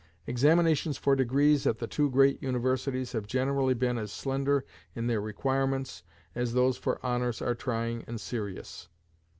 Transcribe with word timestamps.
Examinations 0.25 0.97
for 0.97 1.15
degrees 1.15 1.67
at 1.67 1.77
the 1.77 1.85
two 1.85 2.09
great 2.09 2.41
Universities 2.41 3.11
have 3.11 3.27
generally 3.27 3.75
been 3.75 3.99
as 3.99 4.11
slender 4.11 4.65
in 4.95 5.05
their 5.05 5.21
requirements 5.21 6.01
as 6.33 6.53
those 6.53 6.75
for 6.75 6.99
honors 7.05 7.39
are 7.39 7.53
trying 7.53 8.03
and 8.07 8.19
serious. 8.19 8.89